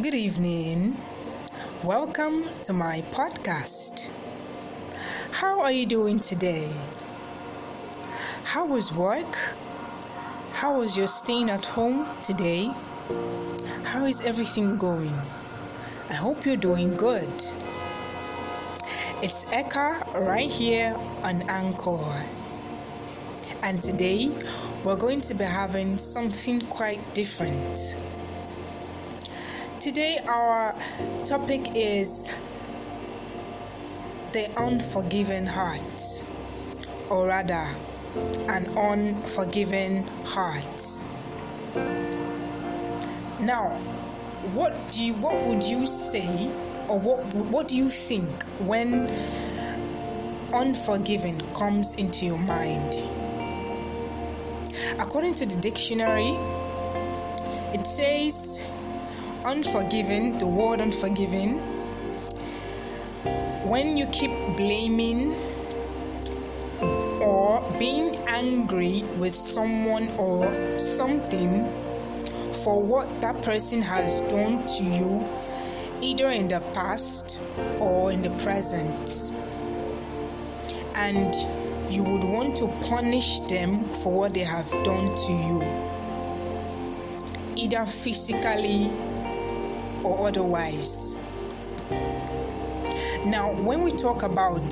[0.00, 0.94] Good evening.
[1.82, 4.08] Welcome to my podcast.
[5.32, 6.70] How are you doing today?
[8.44, 9.26] How was work?
[10.52, 12.70] How was your staying at home today?
[13.82, 15.18] How is everything going?
[16.08, 17.28] I hope you're doing good.
[19.20, 20.94] It's Eka right here
[21.24, 22.22] on Anchor.
[23.64, 24.30] And today
[24.84, 27.96] we're going to be having something quite different.
[29.80, 30.74] Today, our
[31.24, 32.26] topic is
[34.32, 36.02] the unforgiven heart,
[37.08, 37.64] or rather,
[38.48, 40.64] an unforgiven heart.
[43.40, 43.78] Now,
[44.52, 46.48] what do you, what would you say,
[46.88, 49.08] or what what do you think when
[50.52, 52.96] unforgiven comes into your mind?
[54.98, 56.34] According to the dictionary,
[57.78, 58.58] it says
[59.44, 61.58] unforgiving, the word unforgiving,
[63.68, 65.34] when you keep blaming
[67.20, 71.64] or being angry with someone or something
[72.64, 75.24] for what that person has done to you,
[76.00, 77.38] either in the past
[77.80, 79.32] or in the present.
[80.94, 81.34] And
[81.92, 85.62] you would want to punish them for what they have done to you,
[87.56, 88.90] either physically
[90.08, 91.14] or otherwise.
[93.26, 94.62] Now, when we talk about,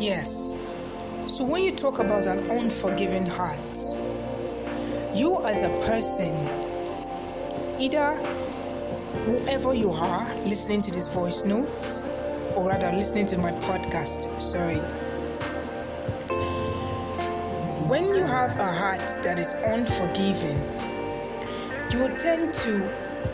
[0.00, 0.54] yes,
[1.26, 3.78] so when you talk about an unforgiving heart,
[5.14, 6.34] you as a person,
[7.80, 8.16] either
[9.24, 12.02] whoever you are listening to this voice note,
[12.56, 14.80] or rather listening to my podcast, sorry.
[17.88, 20.89] When you have a heart that is unforgiving,
[21.92, 22.88] you tend to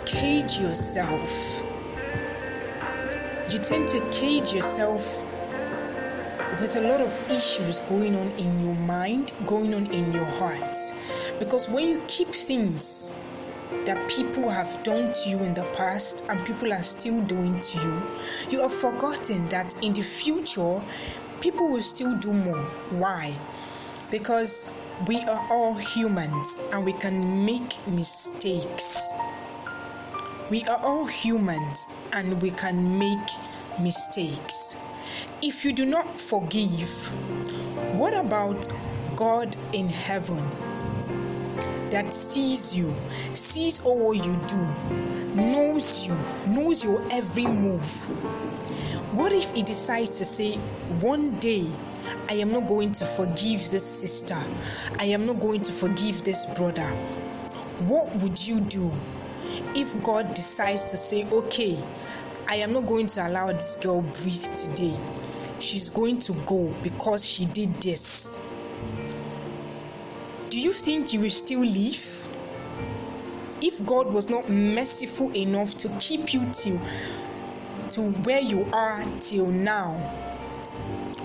[0.07, 1.63] cage yourself.
[3.51, 5.23] You tend to cage yourself
[6.61, 10.79] with a lot of issues going on in your mind, going on in your heart.
[11.39, 13.19] Because when you keep things
[13.85, 17.79] that people have done to you in the past and people are still doing to
[17.79, 18.03] you,
[18.49, 20.81] you have forgotten that in the future,
[21.41, 22.65] people will still do more.
[22.99, 23.35] Why?
[24.11, 24.73] Because
[25.05, 29.11] we are all humans and we can make mistakes.
[30.51, 33.29] We are all humans and we can make
[33.83, 34.75] mistakes.
[35.43, 36.89] If you do not forgive,
[37.99, 38.67] what about
[39.17, 40.43] God in heaven
[41.91, 42.93] that sees you,
[43.35, 44.67] sees all you do,
[45.37, 46.17] knows you,
[46.49, 47.85] knows your every move?
[49.15, 50.55] What if He decides to say,
[51.01, 51.71] one day
[52.29, 54.39] I am not going to forgive this sister.
[54.99, 56.89] I am not going to forgive this brother.
[57.89, 58.91] What would you do
[59.75, 61.79] if God decides to say, okay,
[62.49, 64.97] I am not going to allow this girl breathe today?
[65.59, 68.37] She's going to go because she did this.
[70.51, 72.29] Do you think you will still live?
[73.63, 76.79] If God was not merciful enough to keep you till
[77.91, 79.97] to where you are till now,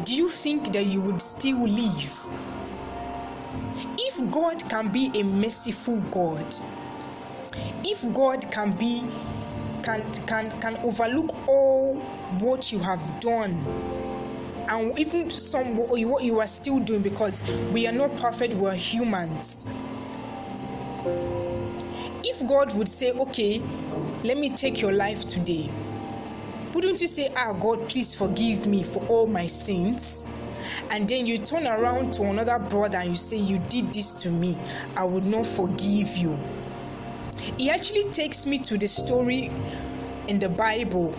[0.06, 2.28] do you think that you would still live?
[3.98, 6.46] If God can be a merciful God,
[7.84, 9.02] if God can be
[9.84, 11.96] can can can overlook all
[12.40, 13.52] what you have done
[14.70, 17.42] and even some what you are still doing because
[17.72, 19.66] we are not perfect we are humans
[22.24, 23.60] if god would say okay
[24.24, 25.68] let me take your life today
[26.74, 30.30] wouldn't you say, Ah, God, please forgive me for all my sins?
[30.92, 34.30] And then you turn around to another brother and you say, You did this to
[34.30, 34.58] me,
[34.96, 36.38] I would not forgive you.
[37.58, 39.50] He actually takes me to the story
[40.28, 41.12] in the Bible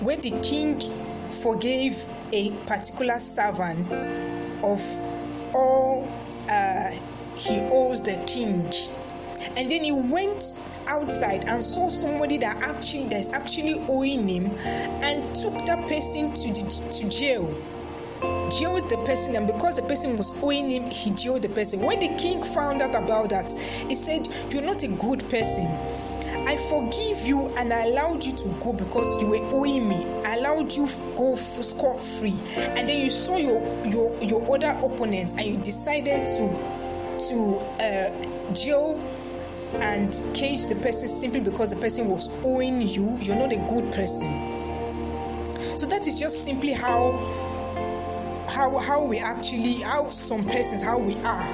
[0.00, 0.80] where the king
[1.42, 3.90] forgave a particular servant
[4.62, 4.80] of
[5.54, 6.08] all
[6.48, 6.90] uh,
[7.36, 8.62] he owes the king.
[9.56, 10.54] And then he went
[10.88, 14.50] outside and saw somebody that actually that's actually owing him
[15.02, 17.46] and took that person to the, to jail.
[18.50, 21.80] Jailed the person and because the person was owing him he jailed the person.
[21.80, 25.66] When the king found out about that he said you're not a good person.
[26.46, 30.04] I forgive you and I allowed you to go because you were owing me.
[30.24, 32.36] I allowed you go scot free,
[32.76, 36.78] and then you saw your your your other opponents and you decided to
[37.28, 38.98] to uh, jail
[39.74, 43.92] and cage the person simply because the person was owing you, you're not a good
[43.92, 44.28] person.
[45.76, 47.12] So that is just simply how
[48.48, 51.46] how how we actually how some persons how we are.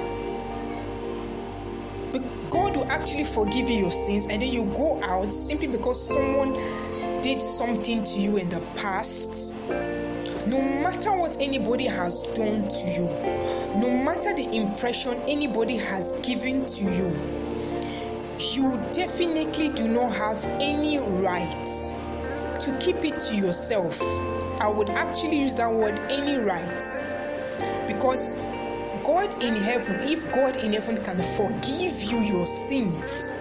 [2.11, 6.01] But God will actually forgive you your sins and then you go out simply because
[6.07, 6.53] someone
[7.21, 9.53] did something to you in the past.
[10.47, 13.05] No matter what anybody has done to you,
[13.79, 17.09] no matter the impression anybody has given to you,
[18.39, 21.67] you definitely do not have any right
[22.59, 24.01] to keep it to yourself.
[24.59, 26.81] I would actually use that word any right
[27.87, 28.33] because
[29.03, 33.33] God in heaven, if God in heaven can forgive you your sins,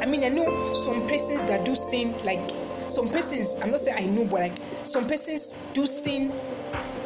[0.00, 2.50] I mean, I know some persons that do sin, like
[2.90, 4.52] some persons, I'm not saying I know, but like
[4.84, 6.30] some persons do sin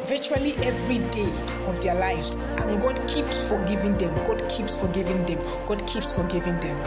[0.07, 1.31] virtually every day
[1.67, 4.13] of their lives, and God keeps forgiving them.
[4.27, 5.39] God keeps forgiving them.
[5.67, 6.77] God keeps forgiving them.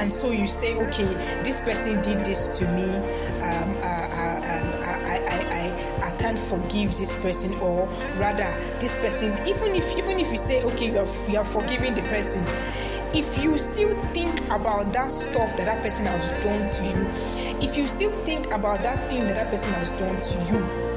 [0.00, 1.06] And so you say, okay,
[1.44, 2.96] this person did this to me.
[3.40, 5.38] Um, uh, uh, um, I, I,
[6.02, 7.86] I, I can't forgive this person, or
[8.18, 8.50] rather,
[8.80, 9.32] this person.
[9.46, 12.42] Even if, even if you say, okay, you are, you are forgiving the person,
[13.14, 17.06] if you still think about that stuff that that person has done to you,
[17.64, 20.89] if you still think about that thing that that person has done to you,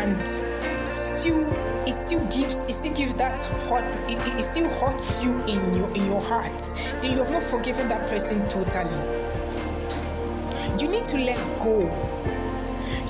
[0.00, 0.26] and
[0.96, 1.46] still
[1.86, 5.90] it still gives it still gives that hurt it, it still hurts you in your
[5.94, 6.58] in your heart.
[7.02, 9.00] Then you have not forgiven that person totally.
[10.80, 11.80] You need to let go.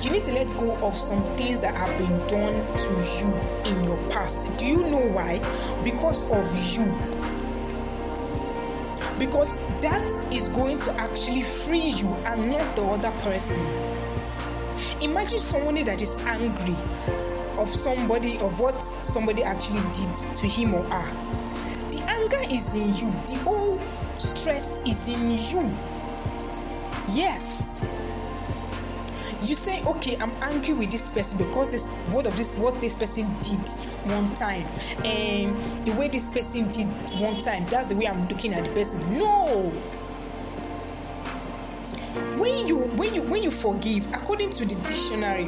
[0.01, 3.83] You need to let go of some things that have been done to you in
[3.83, 4.57] your past.
[4.57, 5.39] Do you know why?
[5.83, 6.45] Because of
[6.75, 6.85] you.
[9.19, 14.01] Because that is going to actually free you and not the other person
[15.01, 16.75] imagine somebody that is angry
[17.57, 21.31] of somebody of what somebody actually did to him or her.
[21.91, 23.13] The anger is in you.
[23.27, 23.77] The whole
[24.17, 25.69] stress is in you.
[27.09, 27.83] Yes.
[29.43, 32.95] You say okay i'm angry with this person because this what of this what this
[32.95, 33.67] person did
[34.05, 34.63] one time
[35.03, 36.85] and the way this person did
[37.19, 38.99] one time that's the way i'm looking at the person.
[39.17, 39.71] No
[42.39, 45.45] when you when you when you forgive according to the dictionary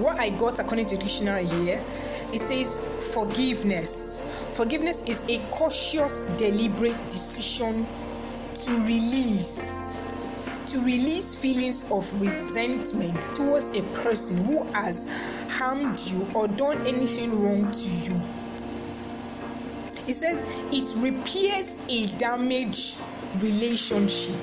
[0.00, 1.80] what I got according to the dictionary here,
[2.32, 2.76] it says
[3.12, 4.24] forgiveness.
[4.54, 7.86] Forgiveness is a cautious, deliberate decision
[8.54, 10.00] to release
[10.66, 17.42] to release feelings of resentment towards a person who has harmed you or done anything
[17.42, 18.20] wrong to you.
[20.06, 22.98] It says it repairs a damaged
[23.40, 24.36] relationship.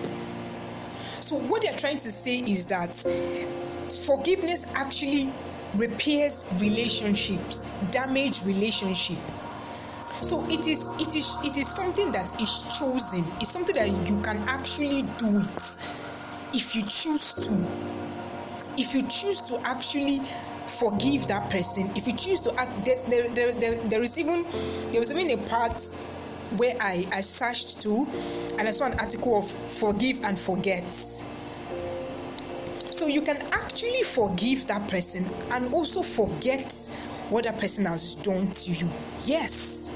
[1.21, 2.95] So, what they're trying to say is that
[4.05, 5.29] forgiveness actually
[5.75, 9.17] repairs relationships, damaged relationship.
[10.21, 13.23] So it is it is it is something that is chosen.
[13.39, 15.77] It's something that you can actually do it
[16.53, 17.53] if you choose to.
[18.81, 20.19] If you choose to actually
[20.79, 24.43] forgive that person, if you choose to act, there, there, there, there is even
[24.91, 25.77] there was even a part
[26.55, 28.07] where I, I searched to
[28.57, 30.85] and I saw an article of forgive and forget.
[32.89, 36.73] So you can actually forgive that person and also forget
[37.29, 38.89] what that person has done to you.
[39.25, 39.89] Yes.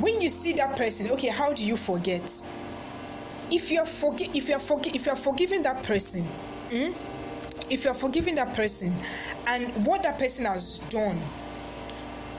[0.00, 2.22] When you see that person, okay, how do you forget?
[3.50, 6.92] If you are forgi- if you are forgi- if you are forgiving that person, hmm?
[7.70, 8.92] if you are forgiving that person,
[9.46, 11.18] and what that person has done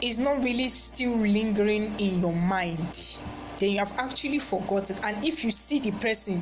[0.02, 3.20] is not really still lingering in your mind,
[3.60, 4.96] then you have actually forgotten.
[5.04, 6.42] And if you see the person,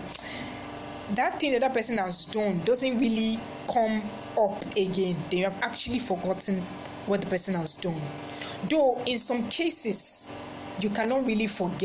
[1.15, 3.39] that thing that that person has done doesn't really
[3.71, 4.01] come
[4.39, 6.61] up again, then you have actually forgotten
[7.07, 8.01] what the person has done.
[8.69, 10.35] Though in some cases
[10.79, 11.81] you cannot really forget,